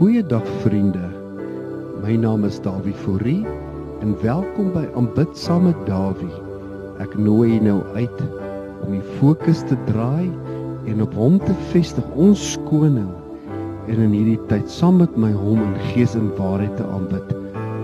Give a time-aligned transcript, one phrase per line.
[0.00, 1.10] Goeiedag vriende.
[2.00, 3.42] My naam is Dawie Fourie
[4.00, 6.38] en welkom by Aanbid saam met Dawie.
[7.04, 8.22] Ek nooi jou nou uit
[8.86, 10.30] om die fokus te draai
[10.88, 13.10] en op Hom te vestig, ons koning.
[13.92, 17.36] En in hierdie tyd saam met my Hom in gees en waarheid te aanbid.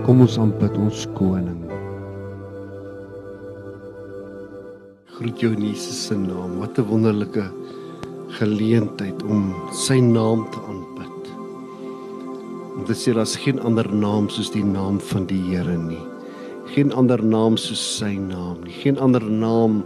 [0.09, 1.61] Kom ons aanbid ons koning.
[5.21, 6.57] Groet jou in Jesus se naam.
[6.65, 7.45] Wat 'n wonderlike
[8.41, 9.53] geleentheid om
[9.85, 10.86] sy naam te aanbid
[12.87, 15.99] te sê daar's geen ander naam soos die naam van die Here nie.
[16.71, 18.75] Geen ander naam soos sy naam nie.
[18.79, 19.81] Geen ander naam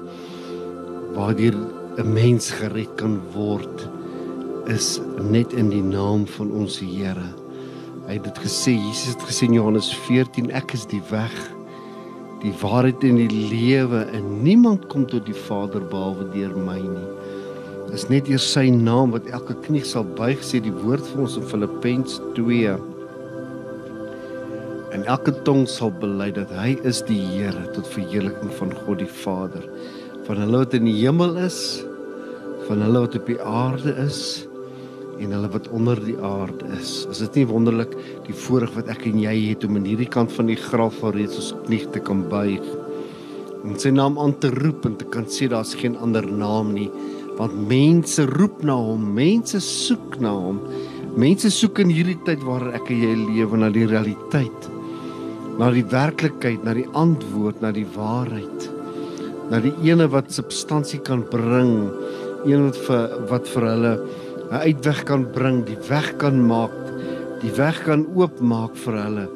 [1.16, 1.58] waardeur
[1.98, 3.90] 'n mens gered kan word
[4.68, 5.02] is
[5.32, 7.34] net in die naam van ons Here.
[8.06, 11.34] Hy het dit gesê, Jesus het gesê in Johannes 14, ek is die weg,
[12.42, 17.10] die waarheid en die lewe en niemand kom tot die Vader behalwe deur my nie.
[17.92, 21.38] Dis net eers sy naam wat elke knie sal buig sê die woord vir ons
[21.38, 22.91] in Filippense 2.
[25.02, 29.10] En elke tong sal bely dat hy is die Here tot verheerliking van God die
[29.10, 29.64] Vader.
[30.28, 31.56] Van hulle wat in die hemel is,
[32.68, 34.20] van hulle wat op die aarde is
[35.18, 36.92] en hulle wat onder die aarde is.
[37.10, 37.96] Is dit nie wonderlik
[38.28, 41.40] die voorreg wat ek en jy het om in hierdie kant van die graf alreeds
[41.40, 42.68] ons knie te kan buig?
[43.66, 46.92] En sy naam aan te roep en te kan sê daar's geen ander naam nie
[47.40, 50.62] want mense roep na hom, mense soek na hom.
[51.18, 54.70] Mense soek in hierdie tyd waar ek en jy lewe na die realiteit.
[55.60, 58.70] Na die werklikheid, na die antwoord, na die waarheid.
[59.52, 61.92] Na die ene wat substansie kan bring,
[62.48, 63.94] een wat vir wat vir hulle
[64.52, 66.76] 'n uitweg kan bring, die weg kan maak,
[67.42, 69.28] die weg kan oopmaak vir hulle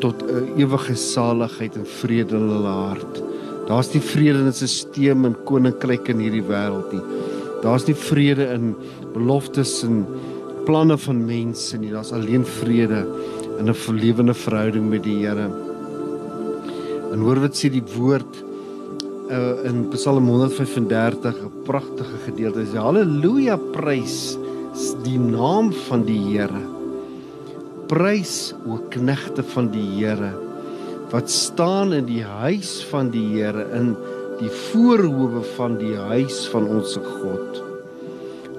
[0.00, 3.22] tot 'n ewige saligheid en vrede in hulle hart.
[3.68, 7.02] Daar's nie vrede in 'n stelsel en koninkryk in hierdie wêreld nie.
[7.62, 8.74] Daar's nie vrede in
[9.14, 10.06] beloftes en
[10.66, 11.90] planne van mense nie.
[11.90, 13.06] Daar's alleen vrede
[13.58, 15.48] in 'n verlewende verhouding met die Here.
[17.12, 18.44] En hoor wat sê die woord
[19.30, 22.66] uh, in Psalm 135, 'n pragtige gedeelte.
[22.66, 24.38] Sê haleluja, prys
[25.04, 26.62] die naam van die Here.
[27.86, 30.32] Prys o knegte van die Here
[31.14, 33.92] wat staan in die huis van die Here in
[34.40, 37.60] die voorhoewe van die huis van ons God.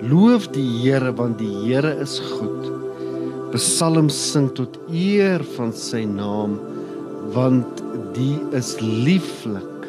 [0.08, 2.85] Loof die Here want die Here is goed.
[3.56, 6.58] Psalms sing tot eer van sy naam
[7.32, 7.80] want
[8.16, 9.86] die is lieflik.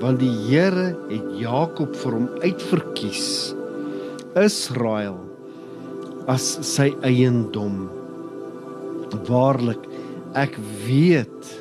[0.00, 3.52] Want die Here het Jakob vir hom uitverkies.
[4.40, 5.20] Israel
[6.32, 7.90] as sy eiendom.
[9.28, 9.84] Waarlik
[10.40, 10.56] ek
[10.88, 11.54] weet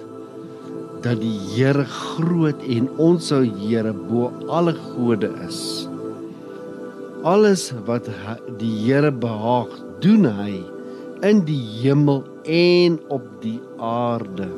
[1.03, 5.89] dat die Here groot en ons ou Here bo alle gode is.
[7.27, 8.07] Alles wat
[8.63, 10.61] die Here behaag, doen hy
[11.25, 14.49] in die hemel en op die aarde,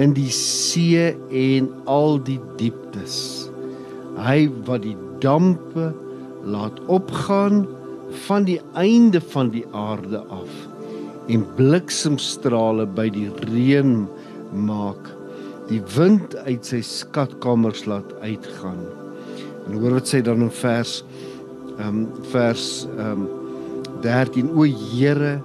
[0.00, 3.16] in die see en al die dieptes.
[4.20, 5.90] Hy wat die dampe
[6.46, 7.64] laat opgaan
[8.26, 10.50] van die einde van die aarde af
[11.30, 14.06] en bliksemstrale by die reën
[14.66, 15.10] maak
[15.70, 18.80] die wind uit sy skatkamers laat uitgaan.
[19.68, 21.00] En hoor wat sê dan in vers
[21.78, 22.00] ehm um,
[22.32, 22.64] vers
[22.96, 23.28] ehm um,
[24.00, 25.42] 13 O Here,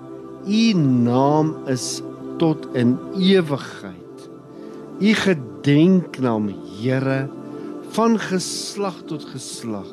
[0.47, 2.01] u naam is
[2.37, 4.29] tot in ewigheid.
[4.99, 7.27] U gedenknaam Here
[7.95, 9.87] van geslag tot geslag.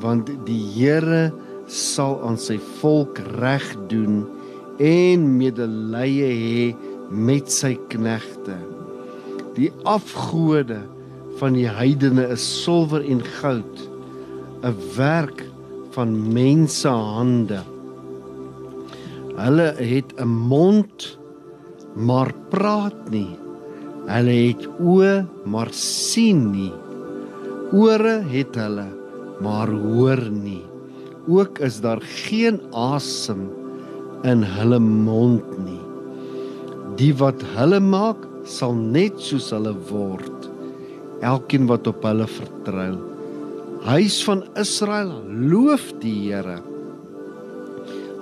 [0.00, 1.32] Want die Here
[1.66, 4.24] sal aan sy volk reg doen
[4.82, 6.66] en medelee hê
[7.10, 8.56] met sy knegte.
[9.56, 10.82] Die afgode
[11.40, 13.76] van die heidene is silwer en goud,
[14.62, 15.44] 'n werk
[15.92, 17.62] van mense hande.
[19.36, 21.18] Hulle het 'n mond
[21.94, 23.36] maar praat nie.
[24.08, 26.72] Hulle het oë maar sien nie.
[27.72, 28.88] Ore het hulle
[29.40, 30.64] maar hoor nie.
[31.28, 33.50] Ook is daar geen asem
[34.22, 35.84] in hulle mond nie.
[36.96, 40.48] Die wat hulle maak sal net soos hulle word.
[41.20, 42.96] Elkeen wat op hulle vertrou.
[43.84, 46.75] Huis van Israel, loof die Here.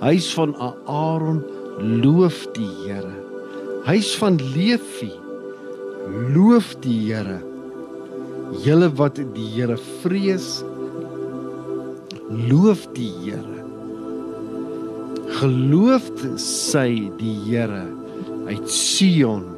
[0.01, 0.55] Huis van
[0.87, 1.43] Aaron,
[1.79, 3.15] loof die Here.
[3.85, 5.13] Huis van Levi,
[6.35, 7.41] loof die Here.
[8.65, 10.63] Julle wat die Here vrees,
[12.29, 13.63] loof die Here.
[15.35, 17.85] Geloofd sy die Here
[18.47, 19.55] uit Sion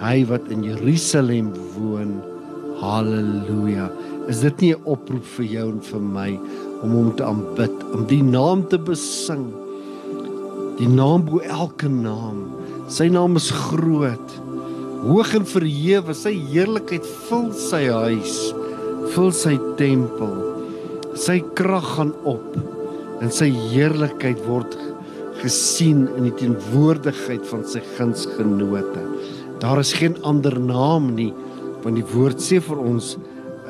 [0.00, 2.18] hy wat in Jerusalem woon.
[2.80, 3.90] Halleluja.
[4.28, 6.30] Is dit nie 'n oproep vir jou en vir my
[6.84, 9.48] om hom te aanbid, om die naam te besing?
[10.80, 12.46] Die naam bo elke naam.
[12.90, 14.36] Sy naam is groot.
[15.04, 18.38] Hoog en verhewe, sy heerlikheid vul sy huis,
[19.14, 20.34] vul sy tempel.
[21.20, 22.56] Sy krag gaan op
[23.20, 24.76] en sy heerlikheid word
[25.40, 29.04] gesien in die teenwoordigheid van sy gunsgenote.
[29.60, 31.32] Daar is geen ander naam nie,
[31.84, 33.14] want die woord sê vir ons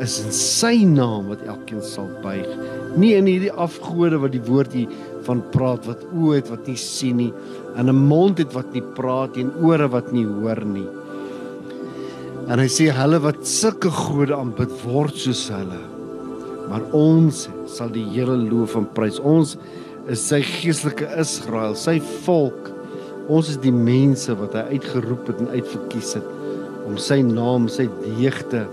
[0.01, 2.49] is in sy naam wat elkeen sal buig.
[2.99, 4.89] Nie in hierdie afgode wat die woord hier
[5.27, 7.33] van praat wat oë het wat nie sien nie,
[7.77, 10.89] en 'n mond het wat nie praat en ore wat nie hoor nie.
[12.49, 15.79] En hy sê hulle wat sulke gode aanbid word soos hulle.
[16.71, 19.21] Maar ons sal die Here loof en prys.
[19.21, 19.57] Ons
[20.09, 22.71] is sy geestelike Israel, sy volk.
[23.29, 26.37] Ons is die mense wat hy uitgeroep het en uitverkies het
[26.89, 28.65] om sy naam, sy deugde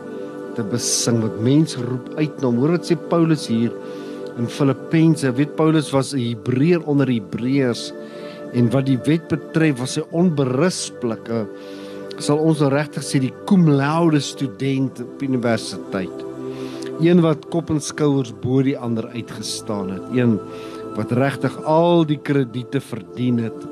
[0.55, 1.21] te besing.
[1.21, 2.57] Wat mense roep uit na hom.
[2.63, 3.73] Hoor wat sê Paulus hier
[4.37, 5.31] in Filippense.
[5.33, 7.93] Weet Paulus was 'n Hebreër onder Hebreërs
[8.53, 11.27] en wat die wet betref was hy onberispelik.
[12.17, 16.23] Sal ons nou regtig sê die cum laude student op universiteit.
[16.99, 20.05] Een wat kop en skouers bo die ander uitgestaan het.
[20.13, 20.39] Een
[20.95, 23.67] wat regtig al die krediete verdien het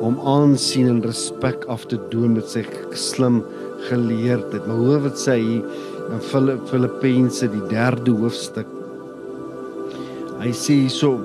[0.00, 3.44] om aansien en respek af te doen met sy slim
[3.88, 4.66] geleerdheid.
[4.66, 5.62] Maar hoor wat sê hy
[6.10, 6.20] in
[6.66, 8.75] Filippense die 3de hoofstuk
[10.40, 11.16] Hy sê hierso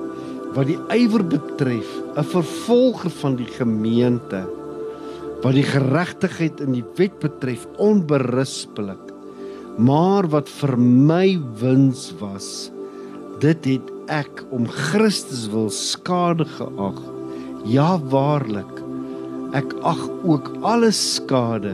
[0.55, 4.43] wat die ywer betref, 'n vervolger van die gemeente
[5.41, 9.09] wat die geregtigheid in die wet betref onberispelik.
[9.81, 12.69] Maar wat vir my wins was,
[13.41, 16.99] dit het ek om Christus wil skade geag.
[17.65, 18.69] Ja waarlik.
[19.57, 21.73] Ek ag ook alles skade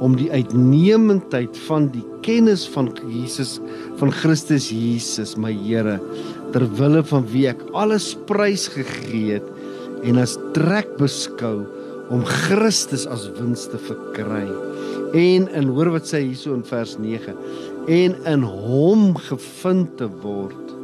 [0.00, 3.58] om die uitnemendheid van die kennis van Jesus
[4.00, 5.98] van Christus Jesus my Here
[6.54, 11.62] ter wille van wie ek alles prys gegee het en as trek beskou
[12.10, 14.46] om Christus as wins te verkry.
[15.14, 17.36] En in hoor wat sê hierso in vers 9
[17.90, 20.74] en in hom gevind te word.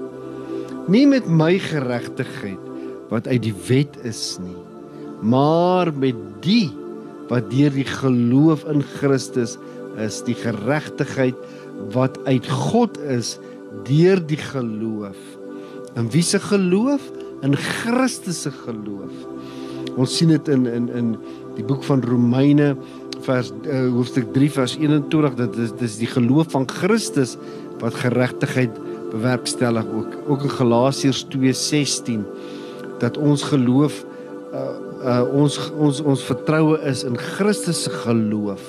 [0.91, 2.63] Nie met my geregtigheid
[3.11, 4.59] wat uit die wet is nie,
[5.23, 6.71] maar met die
[7.31, 9.57] wat deur die geloof in Christus
[10.03, 11.39] is, die geregtigheid
[11.95, 13.37] wat uit God is
[13.87, 15.19] deur die geloof.
[15.97, 17.01] In wie se geloof?
[17.41, 19.13] In Christus se geloof.
[19.97, 21.13] Ons sien dit in in in
[21.57, 22.75] die boek van Romeine
[23.25, 27.37] vers uh, hoofstuk 3 vers 21 dat dit is die geloof van Christus
[27.81, 28.77] wat geregtigheid
[29.11, 30.19] bewerkstellig ook.
[30.29, 32.27] Ook in Galasiërs 2:16
[33.01, 34.05] dat ons geloof
[34.53, 34.61] uh,
[35.05, 38.65] uh ons ons ons vertroue is in Christus se geloof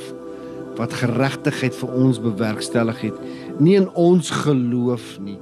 [0.80, 3.20] wat geregtigheid vir ons bewerkstellig het
[3.60, 5.40] nie in ons geloof nie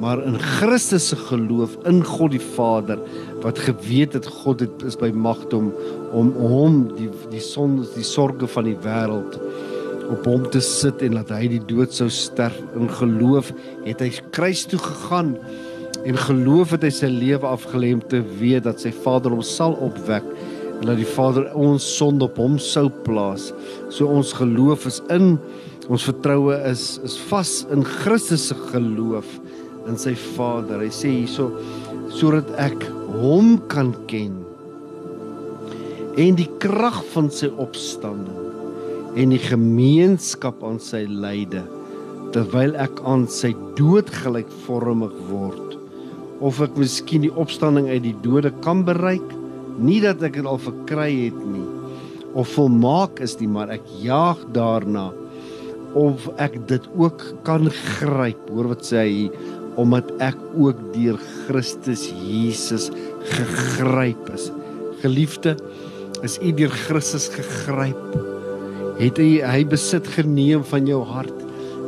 [0.00, 3.00] maar in Christus se geloof in God die Vader
[3.42, 5.72] wat geweet het God het is by mag om
[6.16, 9.38] om hom die die sondes die sorges van die wêreld
[10.12, 12.56] op hom te sit en laat hy die dood sou sterf.
[12.78, 13.50] In geloof
[13.86, 15.34] het hy kruis toe gegaan
[16.06, 19.74] en geloof het hy sy lewe afgelê om te weet dat sy Vader hom sal
[19.82, 20.26] opwek
[20.76, 23.48] en dat die Vader ons sonde op hom sou plaas.
[23.90, 25.36] So ons geloof is in
[25.90, 29.26] ons vertroue is is vas in Christus se geloof
[29.90, 30.82] in sy Vader.
[30.82, 31.50] Hy sê hierso
[32.16, 32.86] sodat ek
[33.20, 34.34] hom kan ken
[36.16, 38.46] en die krag van sy opstanding
[39.20, 41.64] en die gemeenskap aan sy lyde
[42.34, 45.76] terwyl ek aan sy dood gelykvormig word
[46.44, 49.26] of ek miskien die opstanding uit die dode kan bereik
[49.76, 51.66] nie dat ek dit al verkry het nie
[52.36, 55.10] of volmaak is nie maar ek jaag daarna
[55.96, 62.08] of ek dit ook kan gryp hoor wat sê hy omdat ek ook deur Christus
[62.24, 62.88] Jesus
[63.28, 64.48] gegryp is.
[65.02, 65.56] Geliefde,
[66.24, 68.16] is u deur Christus gegryp?
[68.96, 71.44] Het hy hy besit geneem van jou hart?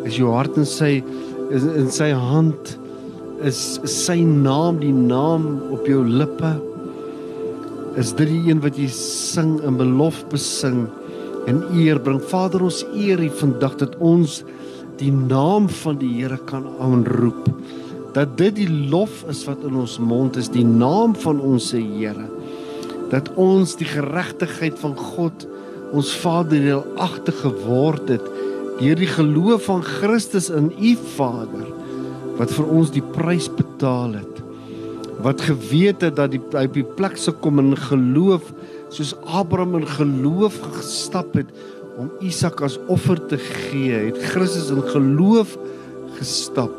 [0.07, 0.99] Is jou hart in sy
[1.49, 2.77] is in sy hand?
[3.47, 6.57] Is, sy naam die naam op jou lippe?
[7.99, 10.85] Is dit die een wat jy sing in belof besing
[11.49, 12.21] en eer bring?
[12.21, 14.43] Vader, ons eer U vandag dat ons
[15.01, 17.47] die naam van die Here kan aanroep
[18.19, 22.27] dat dit die lof is wat in ons mond is, die naam van ons Here.
[23.13, 25.47] Dat ons die geregtigheid van God,
[25.95, 28.27] ons Vader, deelagtig geword het
[28.79, 31.65] deur die geloof van Christus in U Vader
[32.39, 34.37] wat vir ons die prys betaal het.
[35.25, 38.53] Wat geweet het dat die hy die plek sou kom in geloof
[38.95, 41.51] soos Abraham in geloof gestap het
[41.99, 45.57] om Isak as offer te gee, het Christus in geloof
[46.21, 46.75] gestap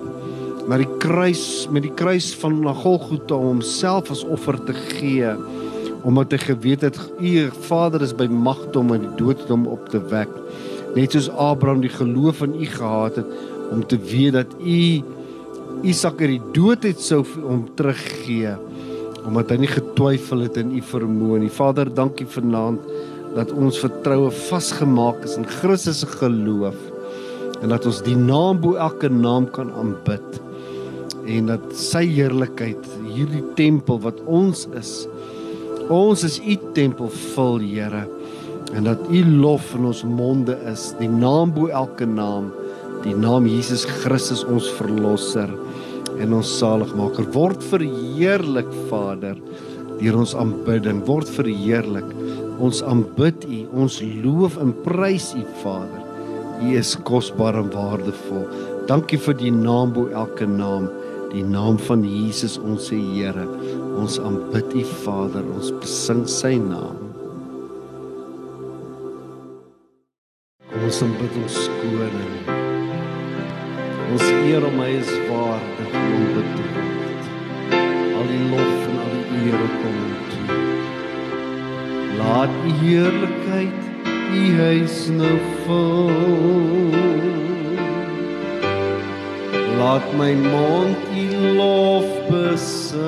[0.69, 5.31] na die kruis met die kruis van Golgotha om homself as offer te gee
[6.05, 7.31] omdat hy geweet het u
[7.65, 10.29] Vader is by magte om uit die dood hom op te wek.
[10.95, 13.33] Net soos Abraham die geloof in u gehad het
[13.73, 15.01] om te weet dat u
[15.89, 18.53] Isak uit die dood het sou om teruggee
[19.27, 21.51] omdat hy nie getwyfel het in u vermoë nie.
[21.53, 22.85] Vader, dankie vanaand
[23.35, 26.77] dat ons vertroue vasgemaak is in Christus se geloof
[27.59, 30.39] en dat ons die naam bo elke naam kan aanbid
[31.29, 34.93] en dat sy heerlikheid hierdie tempel wat ons is
[35.93, 38.05] ons is u tempel vul Here
[38.77, 42.51] en dat u lof in ons monde is die naam bo elke naam
[43.03, 45.51] die naam Jesus Christus ons verlosser
[46.19, 47.27] en ons saligmaker.
[47.35, 49.37] Word verheerlik Vader
[49.99, 51.01] deur ons aanbidding.
[51.07, 52.07] Word verheerlik.
[52.59, 56.05] Ons aanbid u ons loof en prys u Vader.
[56.59, 58.47] U is kosbaar en waardevol.
[58.89, 60.89] Dankie vir die naam bo elke naam,
[61.31, 63.45] die naam van Jesus ons Here.
[63.99, 66.97] Ons aanbid U Vader, ons besing sy naam.
[70.69, 72.33] Kom ons aanbid ons koning.
[74.09, 77.29] Ons eer hom, hy is waardig om te word.
[78.19, 80.63] Al die lof en al die eer kom toe.
[82.19, 83.85] Laat U heerlikheid
[84.33, 87.58] u huis nou vol.
[89.79, 92.99] Laat my mond u lof besing.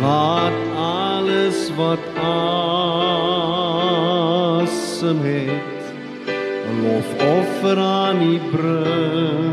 [0.00, 1.98] Laat alles wat
[4.62, 5.82] asem het,
[6.70, 9.51] 'n lofoffer aan u bring.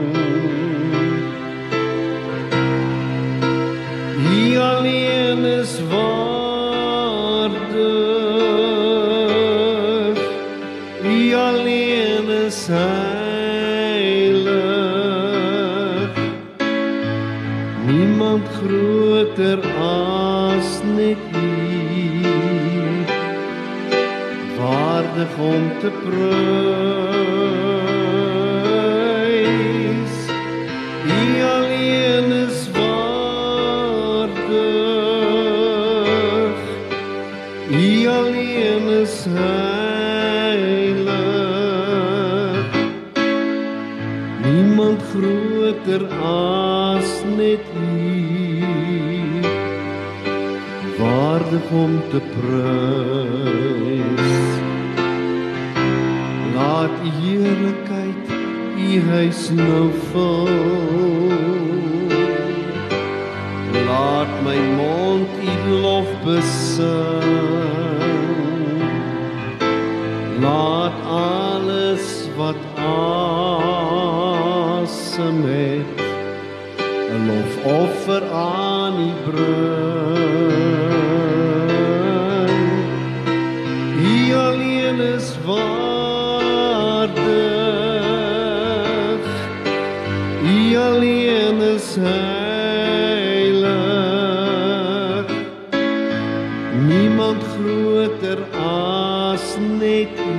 [19.39, 22.24] Groter as net u
[24.58, 26.68] waardig om te prys
[51.50, 53.38] waardig om te prys
[56.56, 58.29] laat u heerlikheid
[58.77, 60.48] u huis nou vul.
[63.88, 67.24] Laat my mond u lof besing
[70.41, 72.56] laat alles wat
[74.77, 75.98] asem het
[77.13, 80.09] 'n lofoffer aan U bring.
[92.03, 93.70] Heilig.
[96.88, 99.46] Niemand groter as
[99.79, 100.29] net U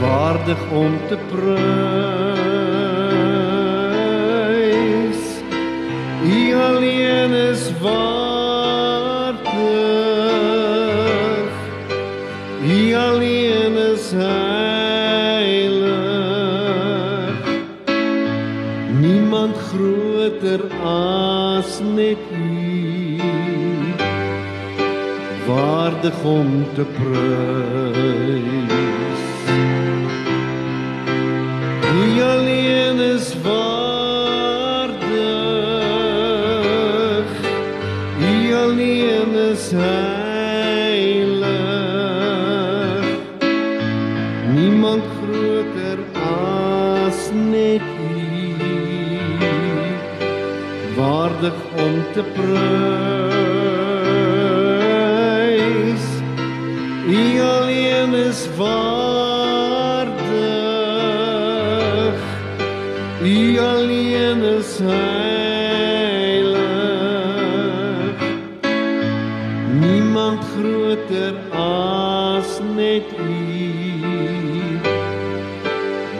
[0.00, 1.93] waardig om te prys.
[19.14, 23.20] Niemand groter as net U
[25.46, 27.94] waardig om te prys.
[31.94, 33.84] U alleen is waardig.
[38.18, 40.03] U alleen is heilig.
[51.84, 52.74] Om te prys.
[57.08, 60.14] U alleen is waardig.
[63.22, 65.02] U alleen is heilig.
[69.80, 73.20] Niemand groter as net U.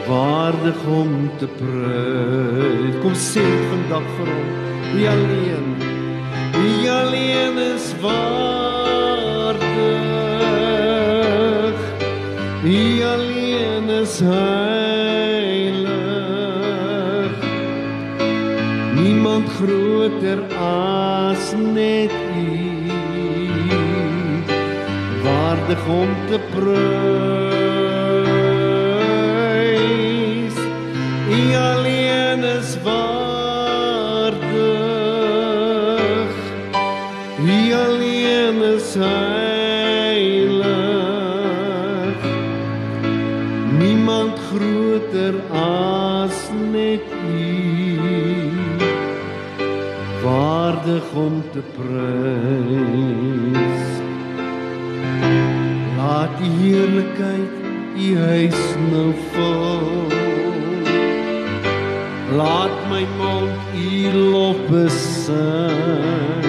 [0.08, 2.94] Waardig om te prys.
[3.02, 4.63] Kom sê vandag vir hom.
[4.94, 5.76] U alleen.
[6.54, 9.64] U alleen is waardig.
[12.64, 14.64] U alleen is heilig.
[18.94, 22.50] Niemand groter as net U.
[25.22, 27.43] Waardig om te prys.
[51.14, 51.92] Om te prys.
[55.96, 57.50] Laat die heerlikheid
[57.94, 60.08] U huis nou vul.
[62.34, 66.44] Laat my mond U lof besing.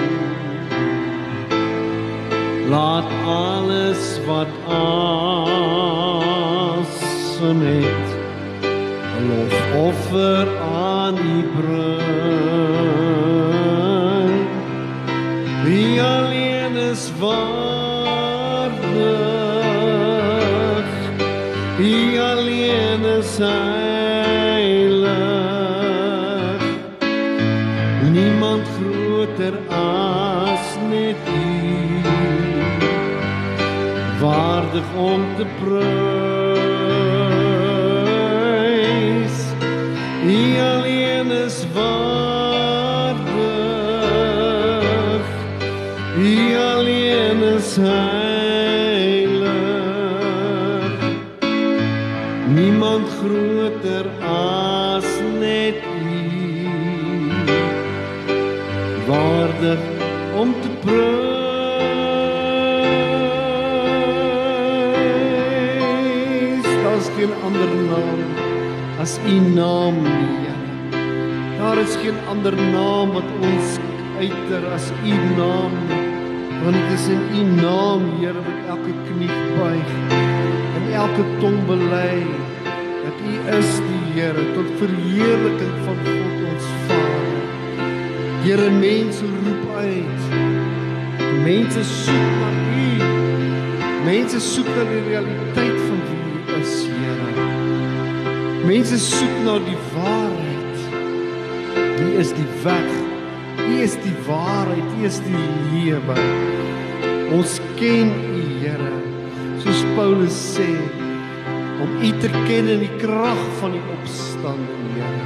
[2.70, 5.90] Laat alles wat asem
[7.62, 8.08] het
[9.16, 10.65] 'n lofoffer aan
[16.96, 18.76] is waardig.
[21.78, 25.04] U alleen is heilig.
[28.12, 32.00] Niemand groter as net U.
[34.20, 36.35] Waardig om te prys.
[47.76, 49.50] Heilig.
[52.54, 55.08] Niemand groter as
[55.40, 56.14] net U.
[59.06, 59.82] Waardig
[60.36, 61.06] om te prys.
[66.82, 68.20] Daar's geen ander naam
[69.00, 70.46] as U naam nie.
[71.58, 73.78] Daar is geen ander naam wat ons
[74.18, 75.85] uiter as U naam nie.
[76.66, 79.90] Want dit is in U naam, Here, wat elke knie buig
[80.76, 82.26] en elke tong bely
[83.04, 87.38] dat U is die Here tot verheerliking van God ons Vader.
[88.42, 90.26] Here, mense roep uit.
[91.46, 92.50] Mense soek na
[92.82, 92.90] U.
[94.10, 97.48] Mense soek na die realiteit van wie U is, Here.
[98.66, 100.86] Mense soek na die waarheid.
[101.78, 103.05] U is die weg.
[103.66, 104.92] U is die waarheid.
[105.00, 106.18] U is die lewe.
[107.36, 108.92] Ons ken U, Here.
[109.62, 110.68] Soos Paulus sê,
[111.82, 115.24] om U te ken in die krag van die opstanding, Here.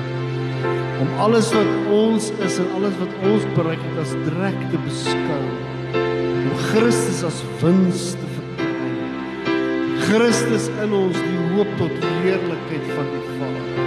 [1.00, 5.44] Om alles wat ons is en alles wat ons bereik het as drek te beskou.
[6.40, 8.90] Om Christus as wins te verkry.
[10.08, 13.86] Christus in ons die hoop tot heerlikheid van die Vader.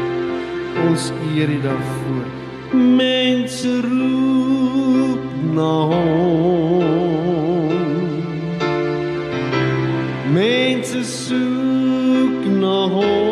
[0.88, 2.43] Ons eer U daarvoor.
[2.74, 5.22] Mense roep
[5.54, 6.84] na hom.
[10.34, 13.23] Mense soek na hom.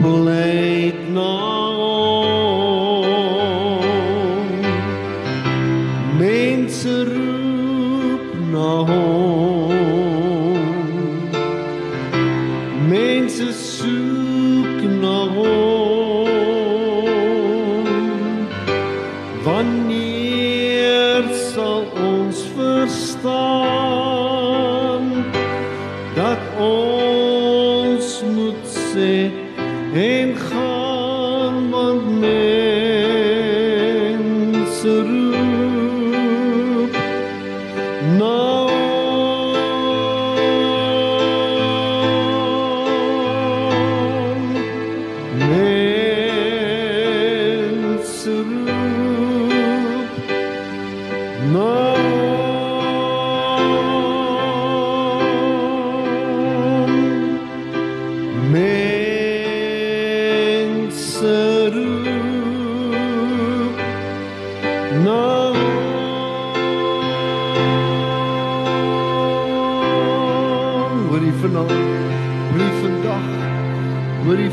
[0.00, 1.49] Roep hulle uit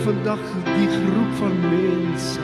[0.07, 2.43] vandag die groep van mense.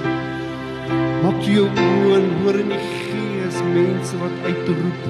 [1.23, 5.06] Maak jou oë en hoor in die gees mense wat uitroep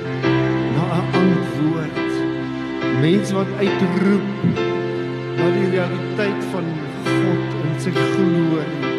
[0.75, 2.11] na 'n antwoord.
[3.01, 4.27] Mense wat uitroep
[5.39, 6.67] na die realiteit van
[7.07, 8.91] God en sy glorie.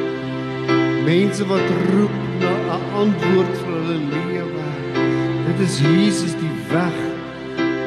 [1.07, 4.67] Mense wat roep na 'n antwoord vir hulle lewe.
[5.47, 6.99] Dit is Jesus die weg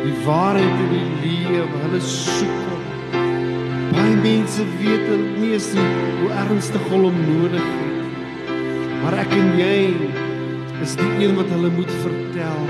[0.05, 1.75] die waarheid en die lewe.
[1.83, 2.66] Hulle soek
[4.17, 5.85] hom baie mense weet hulle nie eens nie
[6.21, 8.47] hoe ernstig hulle hom nodig het.
[9.03, 9.93] Maar ek en jy
[10.81, 12.63] is die een wat hulle moet vertel.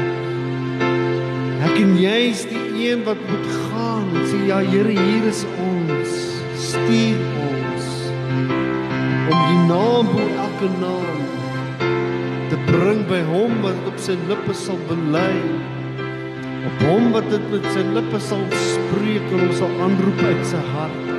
[1.67, 5.45] Ek en jy is die een wat moet gaan en sê ja Here hier is
[5.63, 6.15] ons.
[6.57, 7.87] Stuur ons
[9.27, 11.25] om die naam bo elke naam
[12.49, 15.33] te bring by hom wat dit op sy lippe sal bely.
[16.67, 20.63] Op hom wat dit met sy lippe sal spreek en ons sal aanroep uit sy
[20.73, 21.07] hart.
[21.07, 21.16] die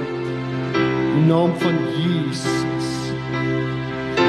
[1.28, 2.86] naam van Jesus.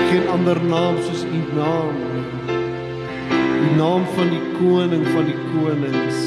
[0.10, 2.56] Geen ander naam soos u naam nie.
[3.60, 6.20] Die naam van die koning van die konings.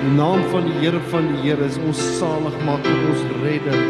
[0.00, 3.82] Die naam van die Here van die Here is ons saligmaker ons redder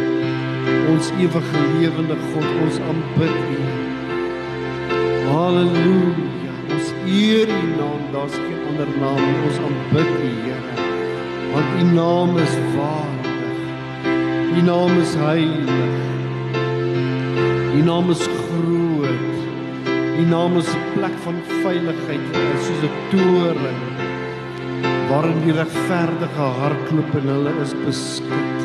[0.91, 3.61] ons ewige lewende God ons aanbid u.
[5.31, 8.03] Haleluja ons eer u naam.
[8.13, 9.39] Daar's geen ander naam nie.
[9.49, 10.91] Ons aanbid u Here.
[11.55, 13.10] Want u naam is waardig
[14.57, 15.99] u naam is heilig.
[17.75, 19.29] U naam is groot.
[20.19, 22.27] U naam is 'n plek van veiligheid
[22.65, 23.81] soos 'n toring
[25.11, 28.61] waarin die regverdige hardloop en hulle is beskud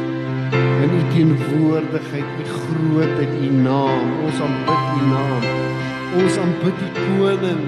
[0.83, 4.05] in u teenwoordigheid u grootheid u naam.
[4.25, 5.43] Ons aanbid u naam.
[6.21, 7.63] Ons aanbid die koning.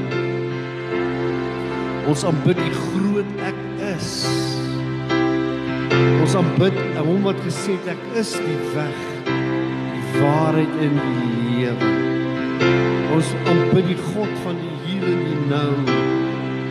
[2.08, 3.60] Ons aanbid die groot ek
[3.96, 4.57] is
[6.24, 11.92] ons aanbid hom wat gesê het ek is die weg die waarheid en die lewe.
[13.16, 15.72] Ons aanbid die God van die hier en die nou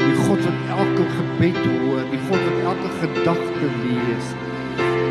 [0.02, 4.34] die God wat elke gebed hoor die God wat elke gedagte lees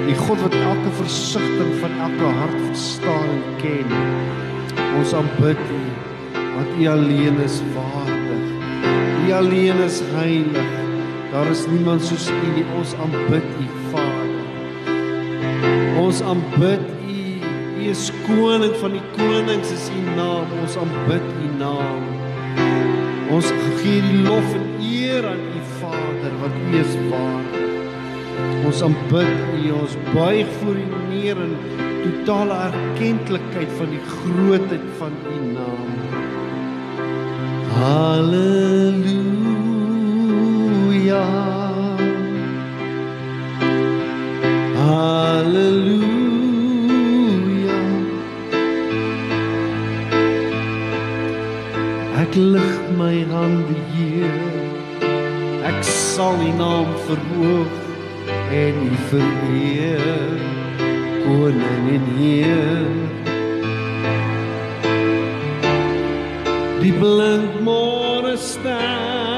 [0.06, 3.94] die God wat elke versigtiging van elke hart verstaan en ken.
[5.00, 5.82] Ons aanbid u
[6.56, 8.46] want u alleen is waardig.
[9.26, 10.70] U alleen is heilig.
[11.32, 12.66] Daar is niemand soos u nie.
[12.78, 13.66] Ons aanbid u
[16.06, 17.20] ons aanbid u.
[17.76, 20.54] U is koning van die konings is u naam.
[20.62, 22.02] Ons aanbid u naam.
[23.36, 27.66] Ons gee die lof en eer aan u Vader want u is waardig
[28.66, 29.28] ons aanbid
[29.64, 29.72] u.
[29.72, 31.56] Ons buig voor u neer in
[32.04, 35.90] totale erkenklikheid van die grootheid van u naam.
[37.76, 38.46] Halleluja.
[44.86, 46.06] Halleluja.
[52.22, 54.38] Ek lig my hande hier.
[55.66, 57.74] Ek sal U naam verhoog
[58.62, 60.40] en U vereer.
[61.26, 63.06] Koning en Heer.
[66.86, 69.35] die blink môre ster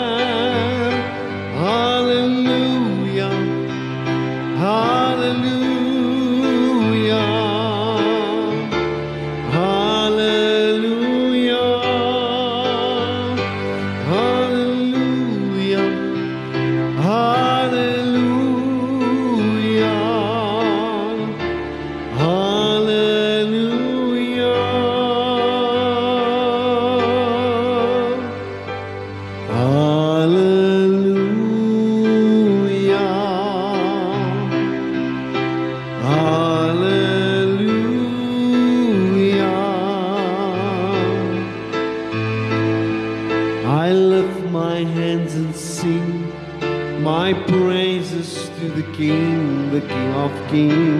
[50.47, 50.96] की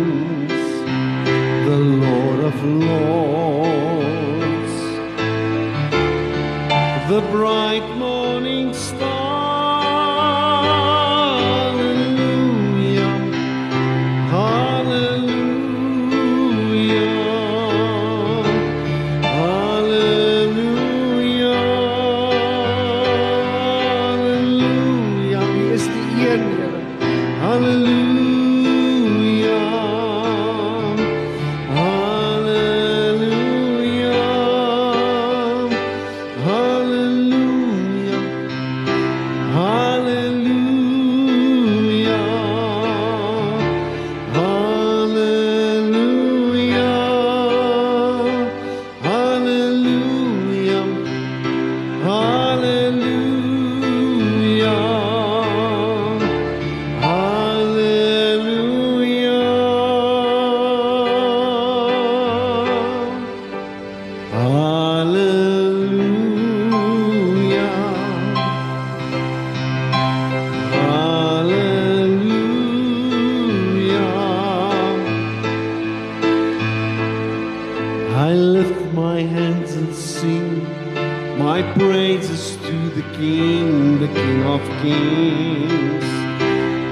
[82.56, 86.08] to the King, the King of Kings,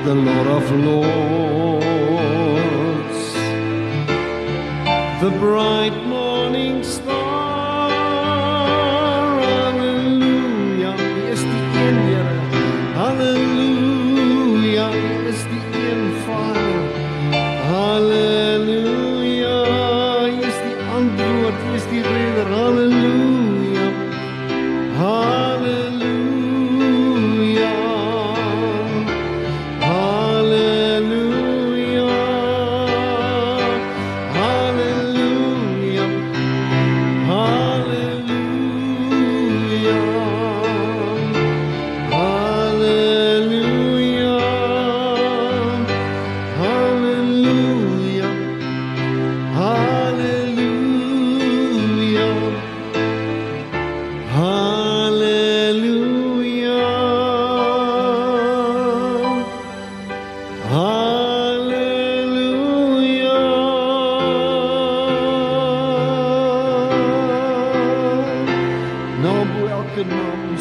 [0.05, 1.85] the Lord of Lords,
[5.21, 5.95] the bright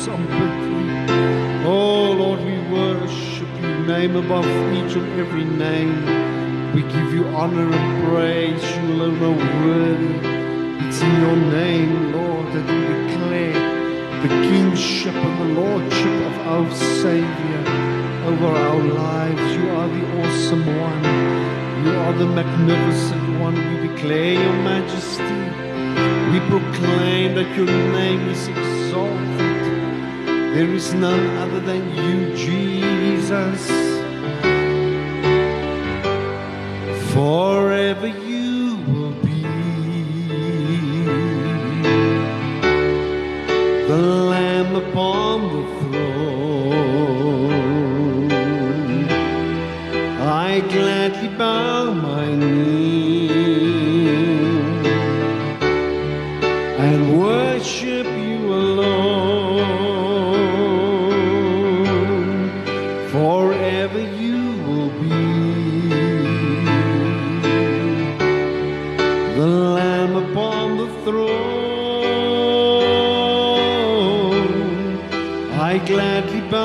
[0.06, 0.12] Oh
[2.12, 6.04] Lord, we worship you, name above each and every name.
[6.74, 8.62] We give you honor and praise.
[8.76, 10.18] You alone are worthy.
[10.86, 13.58] It's in your name, Lord, that we declare
[14.20, 17.64] the kingship and the lordship of our Savior
[18.26, 19.56] over our lives.
[19.56, 21.02] You are the awesome one.
[21.82, 23.54] You are the magnificent one.
[23.54, 25.48] We declare your majesty.
[26.30, 29.53] We proclaim that your name is exalted.
[30.54, 33.66] There is none other than you, Jesus.
[37.12, 38.06] Forever
[63.14, 65.09] Forever you will be
[69.37, 69.46] the
[69.77, 71.44] Lamb upon the throne.
[75.53, 76.63] I gladly bow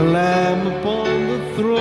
[0.00, 1.80] the Lamb upon the throne.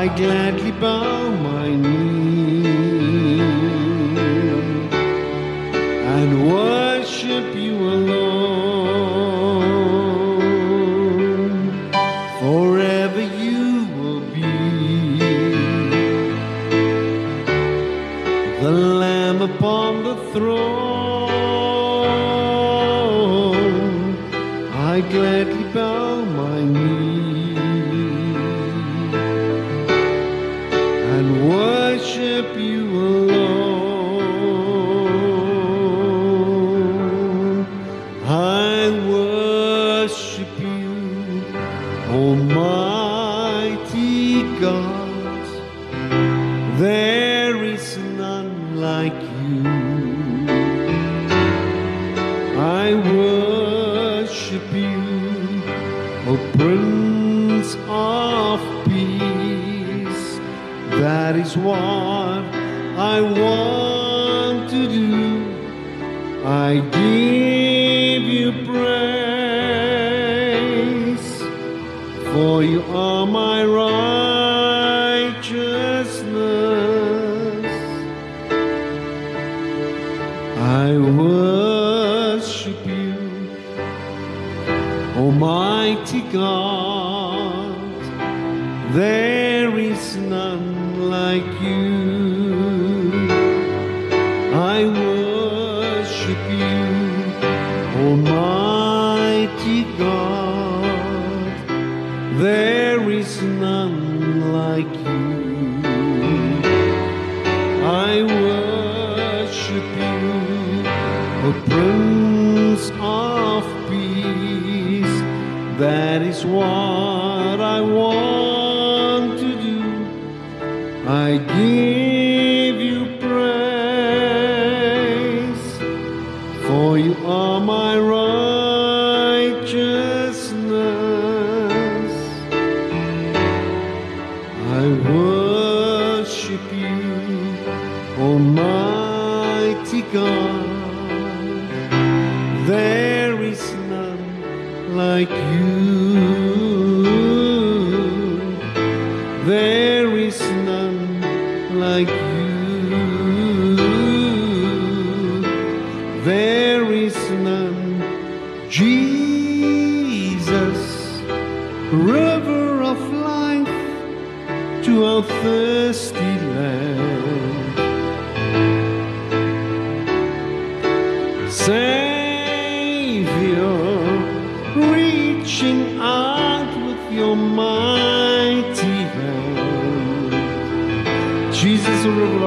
[0.00, 1.23] I gladly bow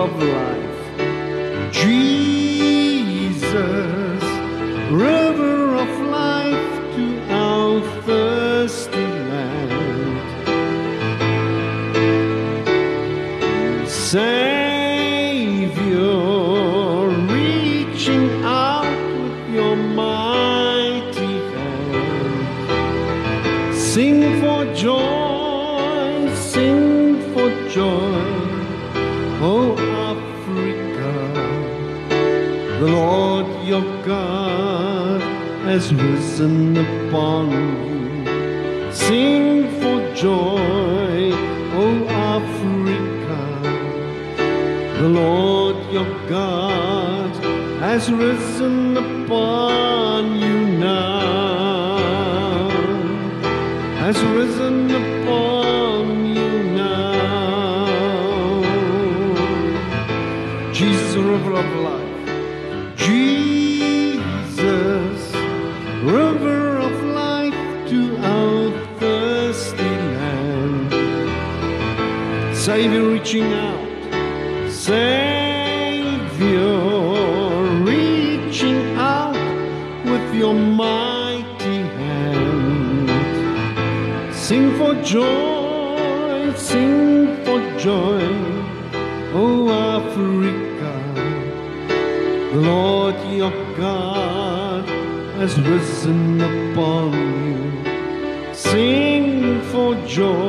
[0.08, 0.67] of life.
[35.78, 38.92] Has risen upon you.
[38.92, 41.32] Sing for joy,
[41.82, 41.86] O
[42.34, 43.42] Africa.
[45.00, 47.32] The Lord your God
[47.86, 52.00] has risen upon you now.
[54.02, 57.84] Has risen upon you now.
[60.74, 62.07] Jesus, the river of life.
[73.28, 74.72] Reaching out.
[74.72, 75.04] Savior,
[77.84, 79.36] reaching out
[80.06, 83.10] with your mighty hand.
[84.34, 88.24] Sing for joy, sing for joy,
[89.34, 90.94] oh Africa.
[92.54, 94.86] The Lord your God
[95.38, 97.12] has risen upon
[97.46, 97.58] you.
[98.54, 100.47] Sing for joy,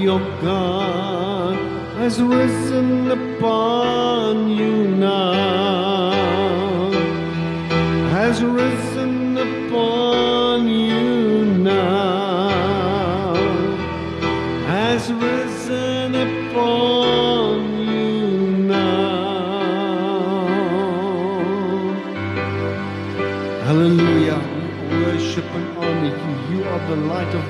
[0.00, 1.56] Your God
[1.98, 6.12] has risen upon you now.
[8.08, 13.34] Has risen upon you now.
[14.68, 19.66] Has risen upon you now.
[23.66, 24.40] Hallelujah.
[24.88, 26.56] We worship and honor you.
[26.56, 27.49] You are the light of.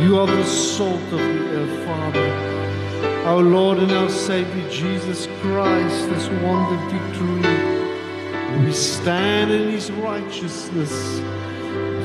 [0.00, 3.26] You are the salt of the earth, Father.
[3.26, 8.64] Our Lord and our Savior Jesus Christ has won the victory.
[8.64, 11.20] We stand in His righteousness,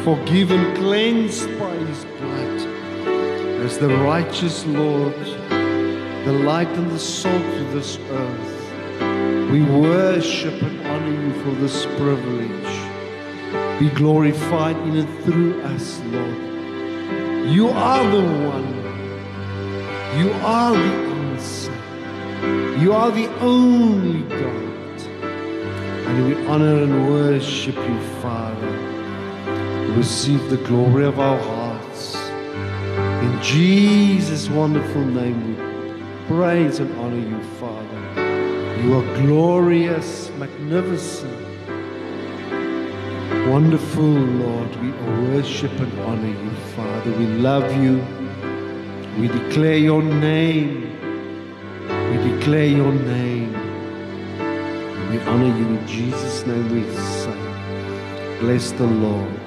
[0.04, 2.60] forgiven, cleansed by His blood,
[3.64, 9.52] as the righteous Lord, the light and the salt of this earth.
[9.52, 13.80] We worship and honor you for this privilege.
[13.80, 16.55] Be glorified in and through us, Lord.
[17.48, 18.76] You are the one
[20.18, 21.72] You are the answer.
[22.80, 25.02] You are the only God.
[26.08, 28.72] And we honor and worship you, Father.
[29.96, 32.16] Receive the glory of our hearts.
[32.16, 38.82] In Jesus' wonderful name, we praise and honor you, Father.
[38.82, 41.35] You are glorious, magnificent,
[43.50, 44.76] wonderful, Lord.
[44.82, 44.92] We
[45.30, 47.12] worship and honor you, Father.
[47.12, 48.04] We love you.
[49.20, 50.92] We declare your name.
[52.12, 53.54] We declare your name.
[55.12, 56.70] We honor you in Jesus' name.
[56.74, 59.42] We say, Bless the Lord.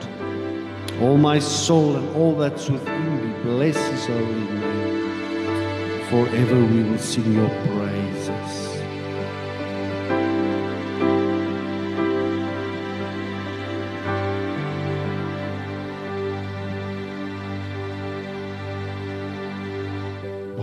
[1.00, 6.04] All my soul and all that's within me, bless his holy name.
[6.10, 7.77] Forever we will sing your praises.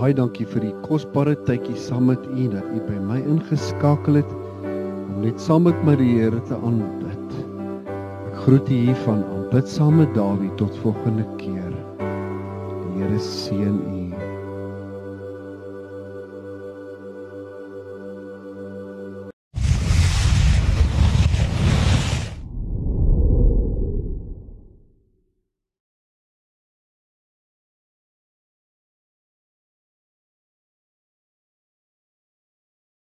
[0.05, 4.35] Baie dankie vir die kosbare tydjie saam met u dat u by my ingeskakel het
[4.35, 7.33] om net saam met my die Here te aanbid.
[8.27, 11.73] Ek groet u hier van aanbid saam met Dawie tot volgende keer.
[11.97, 13.94] Die Here seën u.